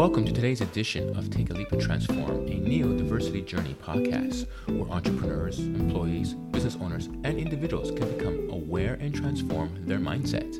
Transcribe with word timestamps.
Welcome 0.00 0.24
to 0.24 0.32
today's 0.32 0.62
edition 0.62 1.14
of 1.14 1.28
Take 1.28 1.50
a 1.50 1.52
Leap 1.52 1.72
and 1.72 1.82
Transform, 1.82 2.46
a 2.46 2.58
neurodiversity 2.58 3.44
journey 3.44 3.76
podcast 3.82 4.46
where 4.66 4.90
entrepreneurs, 4.90 5.58
employees, 5.58 6.32
business 6.52 6.78
owners, 6.80 7.08
and 7.22 7.38
individuals 7.38 7.90
can 7.90 8.10
become 8.16 8.48
aware 8.48 8.94
and 8.94 9.14
transform 9.14 9.86
their 9.86 9.98
mindset. 9.98 10.56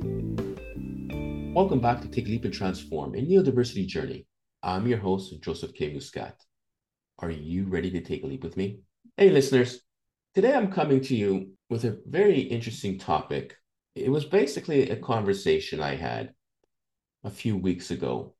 Welcome 1.54 1.80
back 1.80 2.02
to 2.02 2.08
Take 2.08 2.26
a 2.26 2.28
Leap 2.28 2.44
and 2.44 2.52
Transform, 2.52 3.14
a 3.14 3.22
neurodiversity 3.22 3.86
journey. 3.86 4.26
I'm 4.62 4.86
your 4.86 4.98
host, 4.98 5.32
Joseph 5.40 5.72
K. 5.72 5.94
Muscat. 5.94 6.38
Are 7.20 7.30
you 7.30 7.64
ready 7.64 7.90
to 7.92 8.02
take 8.02 8.24
a 8.24 8.26
leap 8.26 8.44
with 8.44 8.58
me? 8.58 8.80
Hey, 9.16 9.30
listeners. 9.30 9.80
Today 10.34 10.54
I'm 10.54 10.70
coming 10.70 11.00
to 11.04 11.16
you 11.16 11.52
with 11.70 11.86
a 11.86 11.98
very 12.06 12.40
interesting 12.40 12.98
topic. 12.98 13.56
It 13.94 14.10
was 14.10 14.26
basically 14.26 14.90
a 14.90 14.96
conversation 14.96 15.80
I 15.80 15.94
had 15.94 16.34
a 17.24 17.30
few 17.30 17.56
weeks 17.56 17.90
ago 17.90 18.34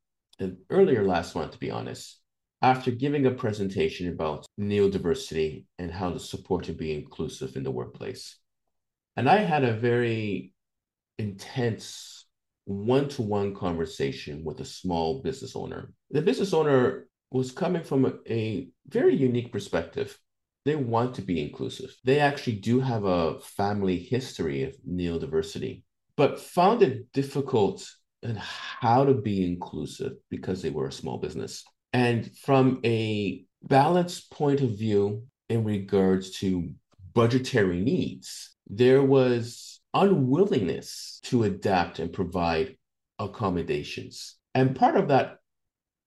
earlier 0.71 1.05
last 1.05 1.35
month, 1.35 1.53
to 1.53 1.59
be 1.59 1.71
honest, 1.71 2.21
after 2.63 2.91
giving 2.91 3.27
a 3.27 3.31
presentation 3.31 4.09
about 4.09 4.47
neurodiversity 4.59 5.65
and 5.79 5.91
how 5.91 6.11
to 6.11 6.19
support 6.19 6.69
and 6.69 6.77
be 6.77 6.93
inclusive 6.93 7.57
in 7.57 7.63
the 7.63 7.71
workplace. 7.71 8.37
And 9.17 9.29
I 9.29 9.39
had 9.39 9.65
a 9.65 9.73
very 9.73 10.53
intense 11.19 12.27
one 12.65 13.09
to 13.09 13.23
one 13.23 13.55
conversation 13.55 14.45
with 14.45 14.61
a 14.61 14.65
small 14.65 15.23
business 15.23 15.57
owner. 15.57 15.93
The 16.11 16.23
business 16.23 16.53
owner 16.53 17.09
was 17.31 17.53
coming 17.53 17.83
from 17.83 18.05
a, 18.07 18.13
a, 18.33 18.69
very 18.89 19.15
unique 19.15 19.53
perspective. 19.53 20.19
They 20.65 20.77
want 20.77 21.15
to 21.15 21.23
be 21.23 21.41
inclusive. 21.41 21.95
They 22.05 22.21
actually 22.21 22.57
do 22.57 22.81
have 22.81 23.05
a 23.05 23.41
family 23.41 23.99
history 23.99 24.65
of 24.65 24.77
neurodiversity, 24.89 25.83
but 26.17 26.41
found 26.41 26.83
it 26.83 27.13
difficult 27.13 27.89
and 28.23 28.39
how 28.39 29.05
to 29.05 29.15
be 29.15 29.45
inclusive 29.45 30.13
because 30.31 30.63
they 30.63 30.71
were 30.71 30.89
a 30.89 30.93
small 30.93 31.19
business. 31.19 31.65
And 31.93 32.31
from 32.37 32.81
a 32.85 33.45
balance 33.63 34.21
point 34.21 34.61
of 34.61 34.79
view 34.79 35.25
in 35.49 35.65
regards 35.65 36.39
to 36.39 36.71
budgetary 37.15 37.81
needs, 37.81 38.55
there 38.69 39.03
was 39.03 39.81
unwillingness 39.95 41.21
to 41.25 41.45
adapt 41.45 41.99
and 41.99 42.13
provide 42.13 42.77
accommodations. 43.19 44.37
And 44.55 44.77
part 44.77 44.97
of 44.97 45.09
that 45.09 45.39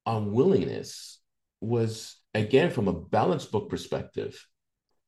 unwillingness 0.05 1.19
was, 1.61 2.17
again, 2.33 2.71
from 2.71 2.87
a 2.87 2.99
balance 2.99 3.45
book 3.45 3.69
perspective, 3.69 4.47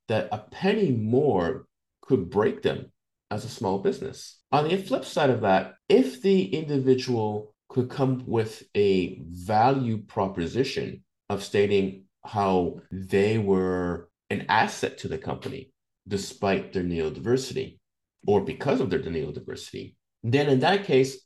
that 0.08 0.30
a 0.31 0.39
penny 0.39 0.91
more 0.91 1.65
could 2.02 2.30
break 2.30 2.61
them 2.61 2.91
as 3.36 3.45
a 3.45 3.50
small 3.50 3.80
business. 3.80 4.39
On 4.52 4.67
the 4.67 4.78
flip 4.78 5.05
side 5.05 5.30
of 5.30 5.41
that, 5.41 5.75
if 5.89 6.22
the 6.22 6.55
individual 6.55 7.53
could 7.69 7.89
come 7.89 8.23
with 8.25 8.64
a 8.75 9.22
value 9.30 9.97
proposition 9.97 11.03
of 11.30 11.44
stating 11.44 12.05
how 12.25 12.80
they 12.92 13.38
were 13.38 14.09
an 14.30 14.45
asset 14.50 14.97
to 15.00 15.08
the 15.08 15.17
company 15.17 15.72
despite 16.08 16.72
their 16.72 16.83
neurodiversity 16.83 17.77
or 18.25 18.42
because 18.42 18.80
of 18.80 18.89
their 18.89 19.00
neurodiversity, 19.00 19.95
then 20.23 20.47
in 20.47 20.59
that 20.61 20.86
case, 20.86 21.17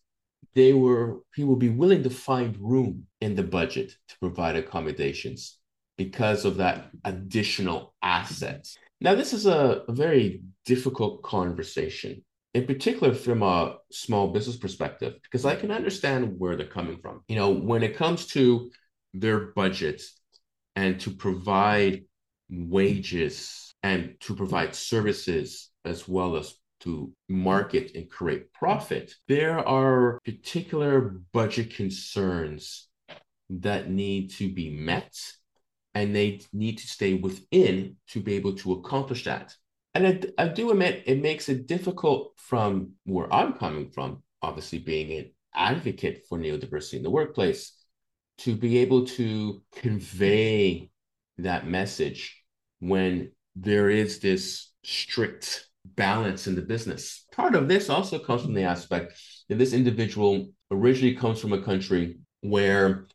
they 0.56 0.74
were 0.74 1.20
he 1.36 1.44
would 1.44 1.60
be 1.60 1.70
willing 1.70 2.04
to 2.04 2.10
find 2.10 2.58
room 2.60 3.06
in 3.22 3.36
the 3.36 3.44
budget 3.44 3.94
to 4.08 4.20
provide 4.20 4.56
accommodations 4.56 5.60
because 5.98 6.46
of 6.46 6.58
that 6.58 6.90
additional 7.06 7.94
asset. 8.02 8.66
Now, 9.02 9.16
this 9.16 9.34
is 9.34 9.46
a, 9.46 9.84
very 9.88 10.42
difficult 10.66 11.24
conversation, 11.24 12.24
in 12.54 12.66
particular 12.66 13.14
from 13.14 13.42
a 13.44 13.78
small 13.92 14.28
business 14.34 14.58
perspective, 14.58 15.16
because 15.24 15.46
I 15.46 15.56
can 15.56 15.72
understand 15.72 16.38
where 16.38 16.56
they're 16.56 16.68
coming 16.68 16.98
from. 17.02 17.22
You 17.28 17.38
know, 17.38 17.52
when 17.52 17.82
it 17.82 17.96
comes 17.96 18.28
to 18.28 18.72
their 19.14 19.52
budgets 19.54 20.20
and 20.76 21.00
to 21.02 21.12
provide 21.12 22.04
wages 22.50 23.74
and 23.84 24.16
to 24.22 24.36
provide 24.36 24.76
services 24.76 25.70
as 25.86 26.08
well 26.08 26.36
as 26.36 26.56
to 26.82 27.12
market 27.30 27.92
and 27.96 28.10
create 28.10 28.52
profit, 28.54 29.14
there 29.28 29.60
are 29.60 30.20
particular 30.26 31.20
budget 31.34 31.76
concerns 31.76 32.88
that 33.50 33.90
need 33.90 34.32
to 34.32 34.52
be 34.52 34.70
met 34.70 35.16
and 35.96 36.16
they 36.16 36.42
need 36.54 36.78
to 36.78 36.88
stay 36.88 37.16
within 37.16 37.96
to 38.10 38.22
be 38.22 38.36
able 38.36 38.54
to 38.56 38.74
accomplish 38.74 39.24
that. 39.26 39.56
And 39.94 40.08
I, 40.38 40.44
I 40.44 40.48
do 40.48 40.72
admit 40.72 41.04
it 41.06 41.22
makes 41.22 41.50
it 41.50 41.68
difficult 41.68 42.34
from 42.38 42.92
where 43.06 43.32
I'm 43.34 43.54
coming 43.54 43.90
from, 43.90 44.24
obviously 44.42 44.80
being 44.80 45.18
an 45.18 45.32
advocate 45.54 46.26
for 46.30 46.38
neurodiversity 46.38 46.96
in 46.96 47.04
the 47.04 47.10
workplace, 47.10 47.74
to 48.40 48.56
be 48.56 48.78
able 48.80 49.06
to 49.06 49.62
convey 49.76 50.90
that 51.40 51.68
message 51.68 52.44
when 52.80 53.32
there 53.56 53.90
is 53.90 54.20
this 54.20 54.72
strict 54.84 55.68
balance 55.86 56.48
in 56.48 56.56
the 56.56 56.62
business. 56.62 57.26
Part 57.34 57.56
of 57.56 57.68
this 57.68 57.90
also 57.90 58.20
comes 58.20 58.44
from 58.44 58.54
the 58.54 58.64
aspect 58.64 59.20
that 59.50 59.58
this 59.58 59.74
individual 59.74 60.52
originally 60.72 61.16
comes 61.16 61.42
from 61.42 61.54
a 61.54 61.62
country 61.62 62.20
where 62.42 63.08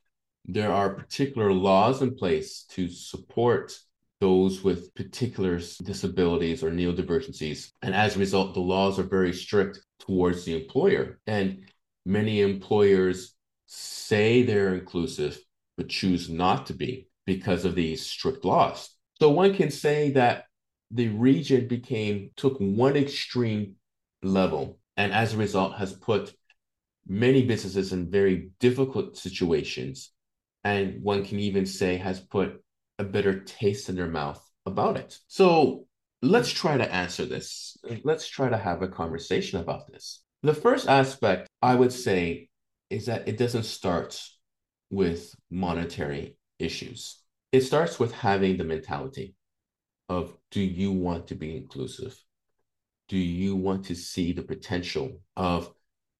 there 0.44 0.72
are 0.72 0.94
particular 0.94 1.52
laws 1.52 2.02
in 2.02 2.14
place 2.14 2.64
to 2.70 2.88
support 2.88 3.78
those 4.20 4.62
with 4.62 4.94
particular 4.94 5.60
disabilities 5.82 6.62
or 6.62 6.70
neurodivergencies. 6.70 7.70
And 7.82 7.94
as 7.94 8.16
a 8.16 8.18
result, 8.18 8.54
the 8.54 8.60
laws 8.60 8.98
are 8.98 9.04
very 9.04 9.32
strict 9.32 9.80
towards 10.00 10.44
the 10.44 10.54
employer. 10.54 11.18
And 11.26 11.64
many 12.06 12.40
employers 12.40 13.34
say 13.66 14.42
they're 14.42 14.74
inclusive, 14.74 15.38
but 15.76 15.88
choose 15.88 16.28
not 16.28 16.66
to 16.66 16.74
be 16.74 17.08
because 17.26 17.64
of 17.64 17.74
these 17.74 18.06
strict 18.06 18.44
laws. 18.44 18.90
So 19.20 19.30
one 19.30 19.54
can 19.54 19.70
say 19.70 20.10
that 20.12 20.44
the 20.90 21.08
region 21.08 21.66
became, 21.66 22.30
took 22.36 22.56
one 22.58 22.96
extreme 22.96 23.76
level, 24.22 24.78
and 24.96 25.12
as 25.12 25.34
a 25.34 25.38
result, 25.38 25.76
has 25.76 25.92
put 25.92 26.34
many 27.06 27.44
businesses 27.44 27.92
in 27.92 28.10
very 28.10 28.50
difficult 28.60 29.16
situations 29.16 30.13
and 30.64 31.02
one 31.02 31.24
can 31.24 31.38
even 31.38 31.66
say 31.66 31.96
has 31.96 32.20
put 32.20 32.62
a 32.98 33.04
bitter 33.04 33.40
taste 33.40 33.88
in 33.88 33.96
their 33.96 34.08
mouth 34.08 34.42
about 34.66 34.96
it. 34.96 35.18
So 35.28 35.86
let's 36.22 36.50
try 36.50 36.76
to 36.76 36.92
answer 36.92 37.26
this. 37.26 37.76
Let's 38.02 38.26
try 38.26 38.48
to 38.48 38.56
have 38.56 38.82
a 38.82 38.88
conversation 38.88 39.60
about 39.60 39.90
this. 39.92 40.22
The 40.42 40.54
first 40.54 40.88
aspect 40.88 41.48
I 41.62 41.74
would 41.74 41.92
say 41.92 42.48
is 42.90 43.06
that 43.06 43.28
it 43.28 43.38
doesn't 43.38 43.64
start 43.64 44.20
with 44.90 45.34
monetary 45.50 46.36
issues. 46.58 47.20
It 47.52 47.62
starts 47.62 47.98
with 47.98 48.12
having 48.12 48.56
the 48.56 48.64
mentality 48.64 49.34
of 50.08 50.36
do 50.50 50.60
you 50.60 50.92
want 50.92 51.28
to 51.28 51.34
be 51.34 51.56
inclusive? 51.56 52.18
Do 53.08 53.18
you 53.18 53.56
want 53.56 53.86
to 53.86 53.94
see 53.94 54.32
the 54.32 54.42
potential 54.42 55.20
of 55.36 55.72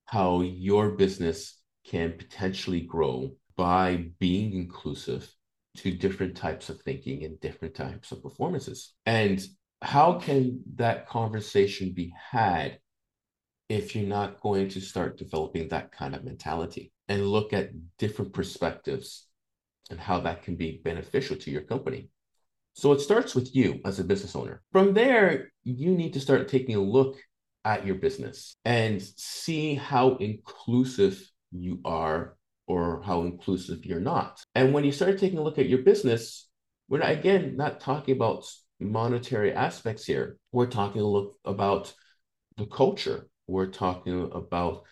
how 0.07 0.43
your 0.43 0.91
business 0.91 1.61
can 1.85 2.13
potentially 2.13 2.81
grow 2.81 3.37
by 3.57 4.11
being 4.19 4.53
inclusive 4.55 5.33
to 5.77 5.91
different 5.91 6.37
types 6.37 6.69
of 6.69 6.81
thinking 6.83 7.25
and 7.25 7.41
different 7.41 7.75
types 7.75 8.13
of 8.13 8.23
performances. 8.23 8.95
And 9.07 9.45
how 9.83 10.15
can 10.15 10.63
that 10.77 11.09
conversation 11.09 11.93
be 11.93 12.13
had 12.31 12.79
if 13.69 13.97
you're 13.97 14.07
not 14.07 14.41
going 14.41 14.69
to 14.71 14.81
start 14.81 15.19
developing 15.19 15.69
that 15.69 15.93
kind 15.93 16.15
of 16.15 16.25
mentality 16.25 16.93
and 17.09 17.27
look 17.27 17.53
at 17.53 17.71
different 17.99 18.33
perspectives 18.33 19.27
and 19.91 19.99
how 19.99 20.21
that 20.21 20.43
can 20.43 20.57
be 20.57 20.81
beneficial 20.85 21.37
to 21.37 21.51
your 21.51 21.63
company? 21.63 22.09
So 22.75 22.93
it 22.93 23.01
starts 23.01 23.35
with 23.35 23.55
you 23.55 23.81
as 23.85 24.01
a 24.01 24.05
business 24.05 24.35
owner. 24.35 24.63
From 24.73 24.95
there, 24.95 25.53
you 25.63 25.93
need 25.95 26.15
to 26.15 26.21
start 26.21 26.49
taking 26.49 26.75
a 26.75 26.81
look 26.81 27.17
at 27.65 27.87
your 27.87 27.95
business 27.97 28.57
and 28.65 29.01
see 29.01 29.75
how 29.75 30.17
inclusive 30.17 31.21
you 31.53 31.81
are 31.85 32.37
or 32.67 33.03
how 33.03 33.23
inclusive 33.23 33.85
you're 33.85 34.01
not. 34.01 34.43
And 34.55 34.73
when 34.73 34.85
you 34.85 34.93
start 34.93 35.19
taking 35.19 35.39
a 35.39 35.43
look 35.43 35.59
at 35.59 35.69
your 35.69 35.83
business, 35.83 36.49
we're 36.89 36.99
not, 36.99 37.11
again 37.11 37.57
not 37.57 37.81
talking 37.81 38.17
about 38.17 38.45
monetary 38.81 39.53
aspects 39.53 40.05
here. 40.05 40.37
We're 40.53 40.67
talking 40.67 41.01
a 41.01 41.07
look 41.07 41.37
about 41.45 41.93
the 42.57 42.67
culture. 42.67 43.29
We're 43.47 43.67
talking 43.71 44.31
about 44.33 44.85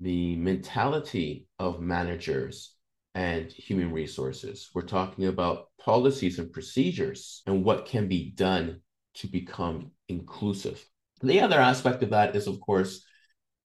the 0.00 0.36
mentality 0.36 1.46
of 1.58 1.80
managers 1.80 2.74
and 3.14 3.50
human 3.50 3.92
resources. 3.92 4.70
We're 4.74 4.82
talking 4.82 5.26
about 5.26 5.68
policies 5.80 6.38
and 6.38 6.52
procedures 6.52 7.42
and 7.46 7.64
what 7.64 7.86
can 7.86 8.08
be 8.08 8.32
done 8.32 8.80
to 9.16 9.28
become 9.28 9.92
inclusive. 10.08 10.84
The 11.22 11.40
other 11.40 11.60
aspect 11.60 12.02
of 12.02 12.10
that 12.10 12.34
is, 12.34 12.46
of 12.46 12.60
course, 12.60 13.04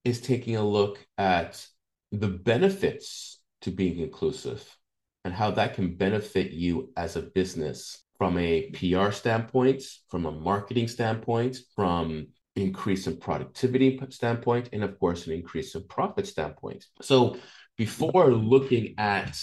is 0.06 0.22
taking 0.22 0.56
a 0.56 0.64
look 0.64 1.06
at 1.18 1.66
the 2.12 2.28
benefits 2.28 3.39
to 3.62 3.72
being 3.72 4.00
inclusive 4.00 4.78
and 5.26 5.34
how 5.34 5.52
that 5.52 5.76
can 5.76 5.96
benefit 5.96 6.52
you 6.52 6.92
as 6.96 7.16
a 7.16 7.22
business 7.22 8.04
from 8.18 8.38
a 8.38 8.70
PR 8.72 9.12
standpoint, 9.12 9.82
from 10.10 10.26
a 10.26 10.32
marketing 10.32 10.88
standpoint, 10.88 11.58
from 11.76 12.28
increase 12.56 13.08
in 13.08 13.18
productivity 13.18 14.00
standpoint, 14.10 14.70
and 14.74 14.84
of 14.84 15.00
course, 15.00 15.28
an 15.28 15.34
increase 15.34 15.76
in 15.76 15.88
profit 15.88 16.28
standpoint. 16.28 16.86
So 17.02 17.38
before 17.78 18.34
looking 18.34 18.96
at 18.98 19.40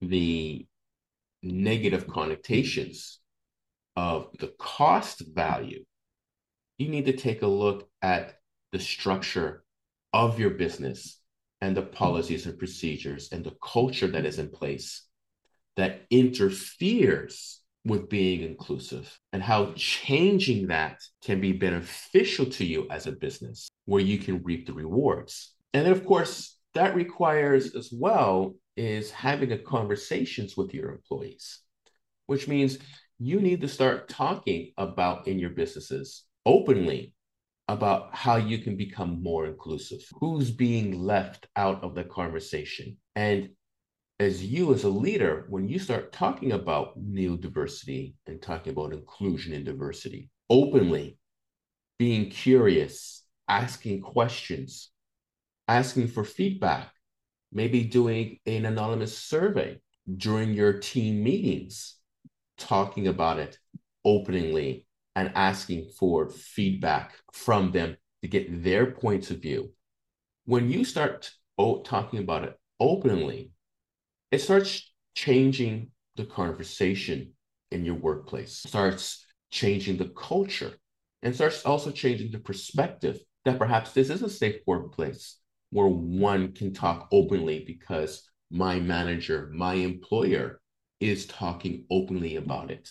the 0.00 0.66
negative 1.42 2.06
connotations 2.06 3.20
of 3.96 4.28
the 4.38 4.52
cost 4.58 5.22
value, 5.34 5.84
you 6.78 6.88
need 6.88 7.06
to 7.06 7.16
take 7.16 7.42
a 7.42 7.46
look 7.46 7.88
at 8.02 8.36
the 8.72 8.78
structure 8.78 9.64
of 10.12 10.38
your 10.38 10.50
business 10.50 11.18
and 11.62 11.76
the 11.76 11.82
policies 11.82 12.44
and 12.44 12.58
procedures 12.58 13.28
and 13.30 13.44
the 13.44 13.56
culture 13.62 14.08
that 14.08 14.26
is 14.26 14.40
in 14.40 14.48
place 14.50 15.06
that 15.76 16.02
interferes 16.10 17.60
with 17.84 18.10
being 18.10 18.42
inclusive 18.42 19.16
and 19.32 19.42
how 19.42 19.72
changing 19.76 20.66
that 20.66 20.98
can 21.24 21.40
be 21.40 21.52
beneficial 21.52 22.46
to 22.46 22.64
you 22.64 22.88
as 22.90 23.06
a 23.06 23.12
business 23.12 23.68
where 23.84 24.02
you 24.02 24.18
can 24.18 24.42
reap 24.42 24.66
the 24.66 24.72
rewards. 24.72 25.54
And 25.72 25.86
then, 25.86 25.92
of 25.92 26.04
course, 26.04 26.58
that 26.74 26.96
requires 26.96 27.76
as 27.76 27.90
well 27.92 28.56
is 28.76 29.12
having 29.12 29.52
a 29.52 29.58
conversations 29.58 30.56
with 30.56 30.74
your 30.74 30.90
employees, 30.90 31.60
which 32.26 32.48
means 32.48 32.78
you 33.20 33.40
need 33.40 33.60
to 33.60 33.68
start 33.68 34.08
talking 34.08 34.72
about 34.76 35.28
in 35.28 35.38
your 35.38 35.50
businesses 35.50 36.24
openly 36.44 37.14
about 37.72 38.14
how 38.14 38.36
you 38.36 38.58
can 38.58 38.76
become 38.76 39.22
more 39.22 39.46
inclusive, 39.46 40.00
who's 40.20 40.50
being 40.50 41.02
left 41.02 41.46
out 41.56 41.82
of 41.82 41.94
the 41.94 42.04
conversation. 42.04 42.96
And 43.16 43.50
as 44.20 44.44
you, 44.44 44.72
as 44.74 44.84
a 44.84 44.88
leader, 44.88 45.46
when 45.48 45.68
you 45.68 45.78
start 45.78 46.12
talking 46.12 46.52
about 46.52 46.98
neurodiversity 47.02 48.14
and 48.26 48.40
talking 48.40 48.72
about 48.72 48.92
inclusion 48.92 49.54
and 49.54 49.64
diversity 49.64 50.28
openly, 50.50 51.18
being 51.98 52.30
curious, 52.30 53.24
asking 53.48 54.02
questions, 54.02 54.90
asking 55.66 56.08
for 56.08 56.24
feedback, 56.24 56.90
maybe 57.52 57.84
doing 57.84 58.38
an 58.46 58.66
anonymous 58.66 59.16
survey 59.16 59.80
during 60.16 60.52
your 60.52 60.74
team 60.74 61.22
meetings, 61.22 61.96
talking 62.58 63.08
about 63.08 63.38
it 63.38 63.56
openly 64.04 64.86
and 65.14 65.32
asking 65.34 65.90
for 65.98 66.28
feedback 66.30 67.12
from 67.32 67.72
them 67.72 67.96
to 68.22 68.28
get 68.28 68.62
their 68.62 68.86
points 68.86 69.30
of 69.30 69.42
view. 69.42 69.72
When 70.44 70.70
you 70.70 70.84
start 70.84 71.30
talking 71.84 72.18
about 72.18 72.44
it 72.44 72.58
openly, 72.80 73.50
it 74.30 74.40
starts 74.40 74.92
changing 75.14 75.90
the 76.16 76.24
conversation 76.24 77.32
in 77.70 77.84
your 77.84 77.94
workplace, 77.94 78.62
starts 78.66 79.26
changing 79.50 79.98
the 79.98 80.08
culture, 80.08 80.72
and 81.22 81.34
starts 81.34 81.64
also 81.64 81.90
changing 81.90 82.32
the 82.32 82.38
perspective 82.38 83.18
that 83.44 83.58
perhaps 83.58 83.92
this 83.92 84.10
is 84.10 84.22
a 84.22 84.30
safe 84.30 84.60
workplace 84.66 85.38
where 85.70 85.86
one 85.86 86.52
can 86.52 86.72
talk 86.72 87.08
openly 87.12 87.64
because 87.66 88.28
my 88.50 88.78
manager, 88.78 89.50
my 89.54 89.74
employer 89.74 90.60
is 91.00 91.26
talking 91.26 91.84
openly 91.90 92.36
about 92.36 92.70
it. 92.70 92.90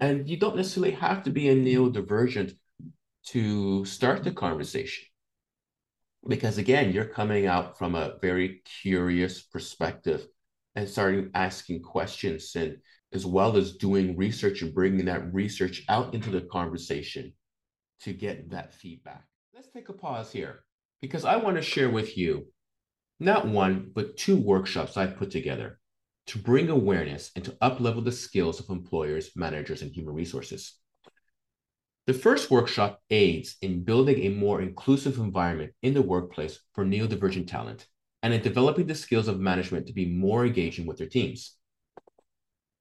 And 0.00 0.28
you 0.28 0.38
don't 0.38 0.56
necessarily 0.56 0.92
have 0.92 1.22
to 1.24 1.30
be 1.30 1.48
a 1.48 1.54
neurodivergent 1.54 2.54
to 3.26 3.84
start 3.84 4.24
the 4.24 4.32
conversation. 4.32 5.04
Because 6.26 6.58
again, 6.58 6.92
you're 6.92 7.04
coming 7.04 7.46
out 7.46 7.78
from 7.78 7.94
a 7.94 8.14
very 8.20 8.62
curious 8.82 9.42
perspective 9.42 10.26
and 10.74 10.88
starting 10.88 11.30
asking 11.34 11.82
questions 11.82 12.52
and 12.56 12.78
as 13.12 13.26
well 13.26 13.56
as 13.56 13.76
doing 13.76 14.16
research 14.16 14.62
and 14.62 14.74
bringing 14.74 15.06
that 15.06 15.34
research 15.34 15.82
out 15.88 16.14
into 16.14 16.30
the 16.30 16.42
conversation 16.42 17.32
to 18.00 18.12
get 18.12 18.50
that 18.50 18.72
feedback. 18.72 19.24
Let's 19.54 19.68
take 19.68 19.88
a 19.88 19.92
pause 19.92 20.32
here 20.32 20.64
because 21.00 21.24
I 21.24 21.36
want 21.36 21.56
to 21.56 21.62
share 21.62 21.90
with 21.90 22.16
you 22.16 22.46
not 23.18 23.46
one, 23.46 23.90
but 23.94 24.16
two 24.16 24.36
workshops 24.36 24.96
I've 24.96 25.16
put 25.16 25.30
together 25.30 25.79
to 26.30 26.38
bring 26.38 26.68
awareness 26.68 27.32
and 27.34 27.44
to 27.44 27.50
uplevel 27.60 28.04
the 28.04 28.12
skills 28.12 28.60
of 28.60 28.70
employers, 28.70 29.32
managers, 29.34 29.82
and 29.82 29.90
human 29.90 30.14
resources. 30.14 30.76
The 32.06 32.14
first 32.14 32.52
workshop 32.52 33.00
aids 33.10 33.56
in 33.62 33.82
building 33.82 34.20
a 34.20 34.28
more 34.28 34.62
inclusive 34.62 35.18
environment 35.18 35.72
in 35.82 35.92
the 35.92 36.02
workplace 36.02 36.60
for 36.72 36.84
neurodivergent 36.84 37.48
talent 37.48 37.88
and 38.22 38.32
in 38.32 38.42
developing 38.42 38.86
the 38.86 38.94
skills 38.94 39.26
of 39.26 39.40
management 39.40 39.88
to 39.88 39.92
be 39.92 40.06
more 40.06 40.46
engaging 40.46 40.86
with 40.86 40.98
their 40.98 41.08
teams. 41.08 41.56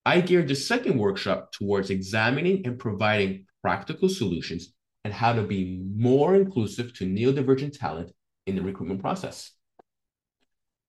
I 0.06 0.22
geared 0.22 0.48
the 0.48 0.56
second 0.56 1.00
workshop 1.00 1.52
towards 1.52 1.90
examining 1.90 2.68
and 2.68 2.78
providing 2.78 3.48
practical 3.64 4.10
solutions 4.10 4.74
and 5.04 5.12
how 5.12 5.34
to 5.34 5.42
be 5.42 5.82
more 5.96 6.36
inclusive 6.36 6.94
to 6.98 7.06
neurodivergent 7.08 7.80
talent 7.80 8.12
in 8.46 8.56
the 8.56 8.62
recruitment 8.62 9.02
process. 9.02 9.52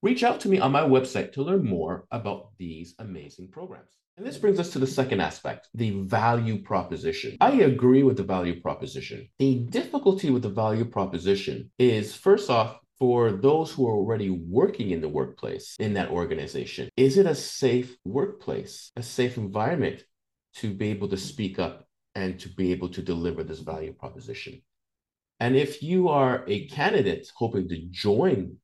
Reach 0.02 0.22
out 0.22 0.40
to 0.40 0.48
me 0.48 0.58
on 0.58 0.72
my 0.72 0.80
website 0.80 1.32
to 1.32 1.42
learn 1.42 1.62
more 1.62 2.06
about 2.10 2.56
these 2.56 2.94
amazing 2.98 3.48
programs. 3.48 3.90
And 4.16 4.26
this 4.26 4.38
brings 4.38 4.58
us 4.58 4.70
to 4.70 4.78
the 4.78 4.86
second 4.86 5.20
aspect, 5.20 5.68
the 5.74 5.90
value 5.90 6.62
proposition. 6.62 7.36
I 7.40 7.52
agree 7.52 8.02
with 8.02 8.16
the 8.16 8.22
value 8.22 8.62
proposition. 8.62 9.28
The 9.38 9.56
difficulty 9.56 10.30
with 10.30 10.42
the 10.42 10.48
value 10.48 10.86
proposition 10.86 11.70
is 11.78 12.14
first 12.14 12.48
off, 12.48 12.78
for 12.98 13.32
those 13.32 13.72
who 13.72 13.86
are 13.88 13.94
already 13.94 14.30
working 14.30 14.90
in 14.90 15.00
the 15.00 15.08
workplace 15.08 15.76
in 15.78 15.94
that 15.94 16.10
organization, 16.10 16.88
is 16.96 17.16
it 17.16 17.26
a 17.26 17.34
safe 17.34 17.96
workplace, 18.04 18.92
a 18.96 19.02
safe 19.02 19.36
environment 19.36 20.04
to 20.56 20.72
be 20.72 20.90
able 20.90 21.08
to 21.08 21.16
speak 21.16 21.58
up 21.58 21.86
and 22.14 22.38
to 22.40 22.48
be 22.50 22.72
able 22.72 22.88
to 22.90 23.02
deliver 23.02 23.42
this 23.42 23.60
value 23.60 23.92
proposition? 23.92 24.62
And 25.40 25.56
if 25.56 25.82
you 25.82 26.08
are 26.08 26.44
a 26.46 26.68
candidate 26.68 27.30
hoping 27.34 27.68
to 27.68 27.86
join 27.90 28.56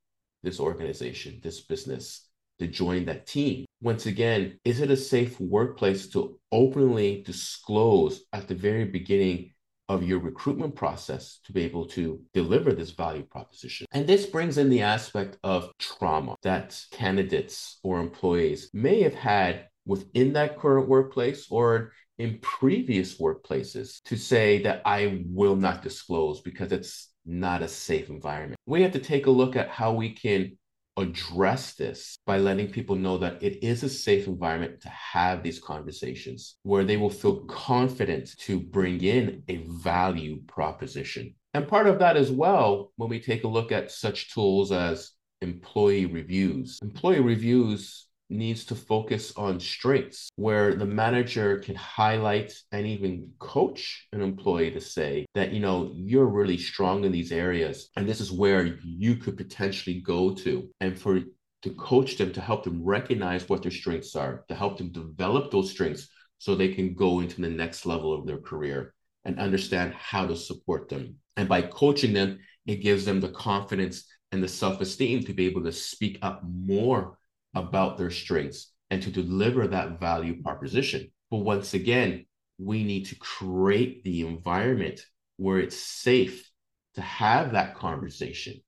this 0.42 0.60
organization, 0.60 1.40
this 1.42 1.60
business, 1.62 2.28
to 2.58 2.66
join 2.66 3.04
that 3.06 3.26
team. 3.26 3.66
Once 3.82 4.06
again, 4.06 4.58
is 4.64 4.80
it 4.80 4.90
a 4.90 4.96
safe 4.96 5.38
workplace 5.40 6.08
to 6.08 6.38
openly 6.52 7.22
disclose 7.22 8.24
at 8.32 8.48
the 8.48 8.54
very 8.54 8.84
beginning 8.84 9.52
of 9.88 10.02
your 10.02 10.18
recruitment 10.18 10.74
process 10.74 11.38
to 11.44 11.52
be 11.52 11.62
able 11.62 11.86
to 11.86 12.20
deliver 12.32 12.72
this 12.72 12.90
value 12.90 13.22
proposition? 13.22 13.86
And 13.92 14.06
this 14.06 14.26
brings 14.26 14.58
in 14.58 14.70
the 14.70 14.82
aspect 14.82 15.38
of 15.44 15.70
trauma 15.78 16.36
that 16.42 16.80
candidates 16.90 17.78
or 17.82 18.00
employees 18.00 18.70
may 18.72 19.02
have 19.02 19.14
had 19.14 19.68
within 19.84 20.32
that 20.32 20.58
current 20.58 20.88
workplace 20.88 21.46
or 21.50 21.92
in 22.18 22.38
previous 22.40 23.18
workplaces 23.18 24.02
to 24.04 24.16
say 24.16 24.62
that 24.62 24.82
I 24.84 25.24
will 25.26 25.56
not 25.56 25.82
disclose 25.82 26.40
because 26.40 26.72
it's 26.72 27.10
not 27.26 27.62
a 27.62 27.68
safe 27.68 28.08
environment. 28.08 28.56
We 28.66 28.82
have 28.82 28.92
to 28.92 28.98
take 28.98 29.26
a 29.26 29.30
look 29.30 29.56
at 29.56 29.68
how 29.68 29.92
we 29.92 30.12
can 30.12 30.56
address 30.96 31.74
this 31.74 32.16
by 32.26 32.38
letting 32.38 32.70
people 32.70 32.96
know 32.96 33.18
that 33.18 33.42
it 33.42 33.62
is 33.62 33.82
a 33.82 33.88
safe 33.88 34.26
environment 34.26 34.80
to 34.80 34.88
have 34.88 35.42
these 35.42 35.60
conversations 35.60 36.56
where 36.62 36.84
they 36.84 36.96
will 36.96 37.10
feel 37.10 37.44
confident 37.44 38.30
to 38.38 38.60
bring 38.60 39.02
in 39.02 39.42
a 39.48 39.58
value 39.68 40.40
proposition. 40.46 41.34
And 41.52 41.68
part 41.68 41.86
of 41.86 41.98
that 41.98 42.16
as 42.16 42.30
well, 42.30 42.92
when 42.96 43.10
we 43.10 43.20
take 43.20 43.44
a 43.44 43.48
look 43.48 43.72
at 43.72 43.90
such 43.90 44.32
tools 44.32 44.72
as 44.72 45.12
employee 45.42 46.06
reviews, 46.06 46.78
employee 46.82 47.20
reviews 47.20 48.06
needs 48.28 48.64
to 48.66 48.74
focus 48.74 49.32
on 49.36 49.60
strengths 49.60 50.30
where 50.36 50.74
the 50.74 50.86
manager 50.86 51.58
can 51.58 51.74
highlight 51.74 52.52
and 52.72 52.86
even 52.86 53.30
coach 53.38 54.08
an 54.12 54.20
employee 54.20 54.70
to 54.70 54.80
say 54.80 55.26
that 55.34 55.52
you 55.52 55.60
know 55.60 55.92
you're 55.94 56.26
really 56.26 56.58
strong 56.58 57.04
in 57.04 57.12
these 57.12 57.32
areas 57.32 57.88
and 57.96 58.08
this 58.08 58.20
is 58.20 58.32
where 58.32 58.78
you 58.82 59.16
could 59.16 59.36
potentially 59.36 60.00
go 60.00 60.34
to. 60.34 60.68
And 60.80 60.98
for 60.98 61.20
to 61.62 61.70
coach 61.74 62.16
them 62.16 62.32
to 62.32 62.40
help 62.40 62.64
them 62.64 62.84
recognize 62.84 63.48
what 63.48 63.62
their 63.62 63.70
strengths 63.70 64.14
are 64.14 64.44
to 64.48 64.54
help 64.54 64.78
them 64.78 64.92
develop 64.92 65.50
those 65.50 65.70
strengths 65.70 66.08
so 66.38 66.54
they 66.54 66.72
can 66.72 66.94
go 66.94 67.20
into 67.20 67.40
the 67.40 67.48
next 67.48 67.86
level 67.86 68.12
of 68.12 68.26
their 68.26 68.38
career 68.38 68.94
and 69.24 69.40
understand 69.40 69.92
how 69.94 70.26
to 70.26 70.36
support 70.36 70.88
them. 70.88 71.16
And 71.36 71.48
by 71.48 71.62
coaching 71.62 72.12
them 72.12 72.38
it 72.66 72.76
gives 72.76 73.04
them 73.04 73.20
the 73.20 73.30
confidence 73.30 74.04
and 74.32 74.42
the 74.42 74.48
self-esteem 74.48 75.24
to 75.24 75.32
be 75.32 75.46
able 75.46 75.62
to 75.62 75.72
speak 75.72 76.18
up 76.22 76.42
more 76.44 77.18
about 77.56 77.96
their 77.96 78.10
strengths 78.10 78.72
and 78.90 79.02
to 79.02 79.10
deliver 79.10 79.66
that 79.66 79.98
value 79.98 80.40
proposition. 80.42 81.10
But 81.30 81.38
once 81.38 81.74
again, 81.74 82.26
we 82.58 82.84
need 82.84 83.06
to 83.06 83.16
create 83.16 84.04
the 84.04 84.20
environment 84.20 85.00
where 85.38 85.58
it's 85.58 85.76
safe 85.76 86.48
to 86.94 87.00
have 87.00 87.52
that 87.52 87.74
conversation. 87.74 88.60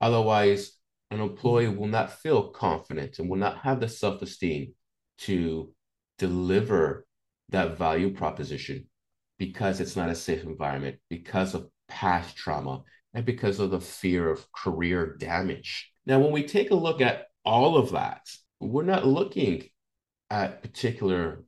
Otherwise, 0.00 0.72
an 1.10 1.20
employee 1.20 1.68
will 1.68 1.88
not 1.88 2.20
feel 2.20 2.48
confident 2.48 3.18
and 3.18 3.28
will 3.28 3.36
not 3.36 3.58
have 3.58 3.80
the 3.80 3.88
self 3.88 4.22
esteem 4.22 4.74
to 5.18 5.72
deliver 6.18 7.06
that 7.50 7.76
value 7.76 8.14
proposition 8.14 8.86
because 9.38 9.80
it's 9.80 9.96
not 9.96 10.10
a 10.10 10.14
safe 10.14 10.44
environment, 10.44 10.96
because 11.08 11.54
of 11.54 11.68
past 11.88 12.36
trauma, 12.36 12.82
and 13.12 13.24
because 13.24 13.58
of 13.58 13.70
the 13.70 13.80
fear 13.80 14.30
of 14.30 14.50
career 14.52 15.16
damage. 15.18 15.92
Now, 16.06 16.20
when 16.20 16.30
we 16.30 16.46
take 16.46 16.70
a 16.70 16.76
look 16.76 17.00
at 17.00 17.26
all 17.50 17.76
of 17.76 17.90
that. 17.90 18.30
We're 18.60 18.84
not 18.84 19.08
looking 19.08 19.64
at 20.30 20.62
particular 20.62 21.42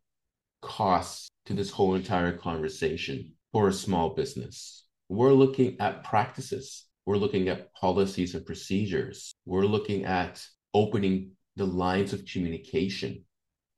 costs 0.61 1.28
to 1.47 1.54
this 1.54 1.71
whole 1.71 1.94
entire 1.94 2.37
conversation 2.37 3.35
for 3.52 3.68
a 3.68 3.73
small 3.73 4.11
business. 4.11 4.85
We're 5.09 5.32
looking 5.32 5.76
at 5.78 6.02
practices. 6.02 6.87
We're 7.06 7.18
looking 7.18 7.49
at 7.49 7.73
policies 7.75 8.35
and 8.35 8.44
procedures. 8.44 9.32
We're 9.47 9.66
looking 9.66 10.04
at 10.04 10.44
opening 10.75 11.32
the 11.54 11.66
lines 11.66 12.12
of 12.12 12.26
communication 12.26 13.25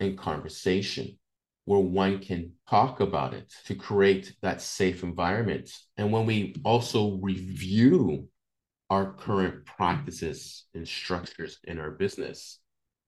and 0.01 0.17
conversation 0.17 1.19
where 1.67 1.81
one 1.81 2.21
can 2.21 2.53
talk 2.71 3.01
about 3.01 3.35
it 3.35 3.53
to 3.67 3.75
create 3.75 4.35
that 4.41 4.63
safe 4.63 5.03
environment. 5.03 5.71
And 5.99 6.11
when 6.11 6.25
we 6.25 6.57
also 6.65 7.19
review 7.19 8.29
our 8.91 9.13
current 9.13 9.67
practices 9.67 10.65
and 10.75 10.87
structures 10.87 11.59
in 11.65 11.79
our 11.79 11.91
business, 11.91 12.59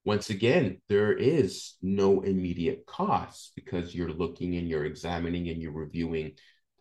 once 0.04 0.30
again, 0.30 0.80
there 0.88 1.12
is 1.12 1.74
no 1.82 2.20
immediate 2.20 2.86
cost 2.86 3.52
because 3.56 3.94
you're 3.94 4.12
looking 4.12 4.56
and 4.56 4.68
you're 4.68 4.84
examining 4.84 5.48
and 5.48 5.60
you're 5.60 5.72
reviewing 5.72 6.30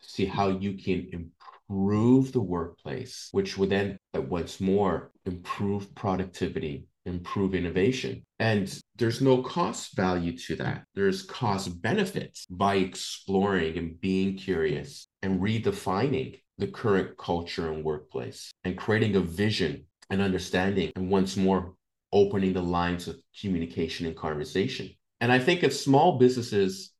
to 0.02 0.10
see 0.10 0.26
how 0.26 0.50
you 0.50 0.78
can 0.78 1.10
improve 1.12 2.32
the 2.32 2.42
workplace, 2.42 3.30
which 3.32 3.58
would 3.58 3.70
then 3.70 3.98
uh, 4.16 4.22
once 4.22 4.62
more 4.62 5.12
improve 5.26 5.94
productivity 5.96 6.88
improve 7.06 7.54
innovation. 7.54 8.24
And 8.40 8.72
there's 8.98 9.22
no 9.22 9.42
cost 9.42 9.96
value 9.96 10.38
to 10.38 10.56
that. 10.58 10.86
There's 10.96 11.24
cost 11.24 11.82
benefits 11.82 12.46
by 12.50 12.76
exploring 12.76 13.78
and 13.78 14.00
being 14.00 14.38
curious 14.38 15.08
and 15.22 15.40
redefining 15.40 16.40
the 16.58 16.68
current 16.68 17.18
culture 17.18 17.72
and 17.72 17.84
workplace 17.84 18.52
and 18.64 18.78
creating 18.78 19.16
a 19.16 19.22
vision 19.22 19.86
and 20.10 20.22
understanding 20.22 20.92
and 20.96 21.10
once 21.10 21.36
more 21.36 21.74
opening 22.14 22.54
the 22.54 22.62
lines 22.62 23.08
of 23.08 23.18
communication 23.40 24.06
and 24.06 24.16
conversation. 24.16 24.90
And 25.20 25.32
I 25.32 25.40
think 25.40 25.64
if 25.64 25.76
small 25.76 26.18
businesses 26.18 26.92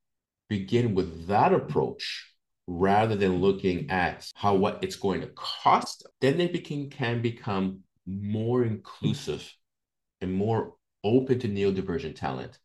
begin 0.50 0.94
with 0.94 1.28
that 1.28 1.54
approach 1.54 2.34
rather 2.68 3.16
than 3.16 3.42
looking 3.42 3.90
at 3.90 4.30
how 4.36 4.56
what 4.56 4.80
it's 4.84 4.96
going 4.96 5.22
to 5.22 5.28
cost, 5.28 6.06
then 6.20 6.38
they 6.38 6.48
became, 6.48 6.90
can 6.90 7.22
become 7.22 7.80
more 8.06 8.64
inclusive 8.64 9.52
and 10.22 10.34
more 10.34 10.74
open 11.04 11.40
to 11.40 11.48
neurodivergent 11.48 12.16
talent 12.16 12.58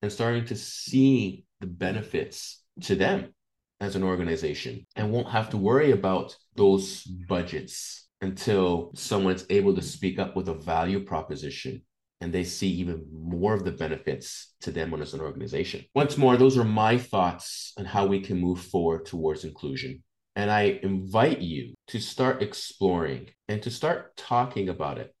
and 0.00 0.12
starting 0.12 0.44
to 0.46 0.56
see 0.56 1.44
the 1.60 1.66
benefits 1.66 2.62
to 2.80 2.94
them 2.94 3.34
as 3.82 3.96
an 3.96 4.04
organization 4.04 4.86
and 4.94 5.10
won't 5.10 5.28
have 5.28 5.50
to 5.50 5.56
worry 5.56 5.90
about 5.90 6.36
those 6.54 7.02
budgets 7.02 8.08
until 8.20 8.92
someone's 8.94 9.44
able 9.50 9.74
to 9.74 9.82
speak 9.82 10.20
up 10.20 10.36
with 10.36 10.48
a 10.48 10.54
value 10.54 11.04
proposition 11.04 11.82
and 12.20 12.32
they 12.32 12.44
see 12.44 12.68
even 12.68 13.04
more 13.12 13.52
of 13.52 13.64
the 13.64 13.72
benefits 13.72 14.54
to 14.60 14.70
them 14.70 14.94
as 14.94 15.12
an 15.12 15.20
organization. 15.20 15.84
Once 15.96 16.16
more, 16.16 16.36
those 16.36 16.56
are 16.56 16.64
my 16.64 16.96
thoughts 16.96 17.72
on 17.76 17.84
how 17.84 18.06
we 18.06 18.20
can 18.20 18.38
move 18.38 18.60
forward 18.60 19.04
towards 19.04 19.44
inclusion. 19.44 20.00
And 20.36 20.48
I 20.48 20.78
invite 20.84 21.40
you 21.40 21.74
to 21.88 21.98
start 21.98 22.40
exploring 22.40 23.30
and 23.48 23.60
to 23.64 23.70
start 23.72 24.16
talking 24.16 24.68
about 24.68 24.98
it 24.98 25.12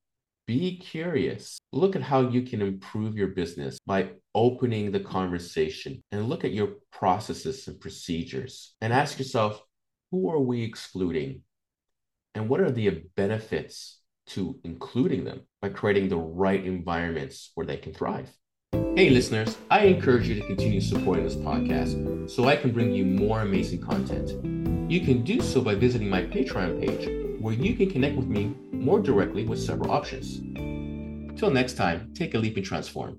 be 0.46 0.76
curious. 0.78 1.58
Look 1.72 1.96
at 1.96 2.02
how 2.02 2.28
you 2.28 2.42
can 2.42 2.62
improve 2.62 3.16
your 3.16 3.28
business 3.28 3.78
by 3.86 4.10
opening 4.34 4.90
the 4.90 5.00
conversation 5.00 6.02
and 6.10 6.28
look 6.28 6.44
at 6.44 6.52
your 6.52 6.74
processes 6.90 7.68
and 7.68 7.80
procedures 7.80 8.74
and 8.80 8.92
ask 8.92 9.18
yourself 9.18 9.62
who 10.10 10.30
are 10.30 10.40
we 10.40 10.62
excluding? 10.62 11.42
And 12.34 12.48
what 12.48 12.60
are 12.60 12.70
the 12.70 13.04
benefits 13.16 14.00
to 14.28 14.58
including 14.64 15.24
them 15.24 15.42
by 15.60 15.70
creating 15.70 16.08
the 16.08 16.16
right 16.16 16.64
environments 16.64 17.50
where 17.54 17.66
they 17.66 17.76
can 17.76 17.92
thrive? 17.92 18.30
Hey, 18.94 19.10
listeners, 19.10 19.56
I 19.70 19.84
encourage 19.84 20.28
you 20.28 20.34
to 20.34 20.46
continue 20.46 20.80
supporting 20.80 21.24
this 21.24 21.34
podcast 21.34 22.28
so 22.28 22.46
I 22.46 22.56
can 22.56 22.72
bring 22.72 22.92
you 22.92 23.04
more 23.04 23.40
amazing 23.40 23.80
content. 23.80 24.30
You 24.90 25.00
can 25.00 25.22
do 25.22 25.40
so 25.40 25.62
by 25.62 25.74
visiting 25.74 26.10
my 26.10 26.22
Patreon 26.22 26.80
page 26.80 27.21
where 27.42 27.54
you 27.54 27.74
can 27.74 27.90
connect 27.90 28.16
with 28.16 28.26
me 28.26 28.54
more 28.70 29.00
directly 29.00 29.44
with 29.44 29.60
several 29.60 29.90
options. 29.90 30.38
Till 31.38 31.50
next 31.50 31.74
time, 31.74 32.12
take 32.14 32.34
a 32.34 32.38
leap 32.38 32.56
and 32.56 32.64
transform. 32.64 33.18